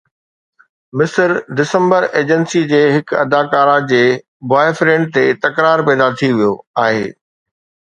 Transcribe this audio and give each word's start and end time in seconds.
مصر 0.99 1.29
December 1.57 2.01
agency 2.19 2.61
جي 2.71 2.81
هڪ 2.95 3.07
اداڪارا 3.25 3.77
جي 3.93 4.01
بوائے 4.49 4.71
فرينڊ 4.81 5.05
تي 5.15 5.25
تڪرار 5.45 5.87
پيدا 5.91 6.11
ٿي 6.19 6.29
ويو 6.37 6.53
آهي 6.87 7.07